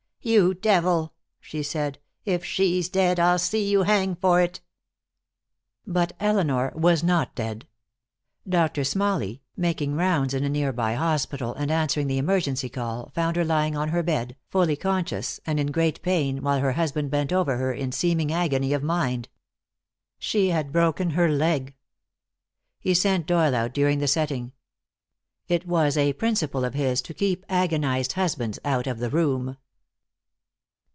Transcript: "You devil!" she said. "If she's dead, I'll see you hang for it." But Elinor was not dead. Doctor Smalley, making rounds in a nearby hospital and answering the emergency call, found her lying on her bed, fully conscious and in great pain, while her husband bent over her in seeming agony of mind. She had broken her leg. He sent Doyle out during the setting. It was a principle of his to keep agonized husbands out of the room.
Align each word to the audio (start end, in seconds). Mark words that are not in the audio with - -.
"You 0.23 0.53
devil!" 0.53 1.13
she 1.39 1.63
said. 1.63 1.97
"If 2.25 2.45
she's 2.45 2.89
dead, 2.89 3.19
I'll 3.19 3.39
see 3.39 3.67
you 3.67 3.81
hang 3.81 4.15
for 4.15 4.39
it." 4.39 4.61
But 5.87 6.11
Elinor 6.19 6.71
was 6.75 7.03
not 7.03 7.33
dead. 7.33 7.65
Doctor 8.47 8.83
Smalley, 8.83 9.41
making 9.57 9.95
rounds 9.95 10.35
in 10.35 10.43
a 10.43 10.49
nearby 10.49 10.93
hospital 10.93 11.55
and 11.55 11.71
answering 11.71 12.05
the 12.05 12.19
emergency 12.19 12.69
call, 12.69 13.09
found 13.15 13.35
her 13.35 13.43
lying 13.43 13.75
on 13.75 13.89
her 13.89 14.03
bed, 14.03 14.35
fully 14.47 14.75
conscious 14.75 15.39
and 15.47 15.59
in 15.59 15.71
great 15.71 16.03
pain, 16.03 16.43
while 16.43 16.59
her 16.59 16.73
husband 16.73 17.09
bent 17.09 17.33
over 17.33 17.57
her 17.57 17.73
in 17.73 17.91
seeming 17.91 18.31
agony 18.31 18.73
of 18.73 18.83
mind. 18.83 19.27
She 20.19 20.49
had 20.49 20.71
broken 20.71 21.09
her 21.09 21.29
leg. 21.29 21.73
He 22.79 22.93
sent 22.93 23.25
Doyle 23.25 23.55
out 23.55 23.73
during 23.73 23.97
the 23.97 24.07
setting. 24.07 24.51
It 25.47 25.65
was 25.65 25.97
a 25.97 26.13
principle 26.13 26.63
of 26.63 26.75
his 26.75 27.01
to 27.01 27.15
keep 27.15 27.43
agonized 27.49 28.11
husbands 28.13 28.59
out 28.63 28.85
of 28.85 28.99
the 28.99 29.09
room. 29.09 29.57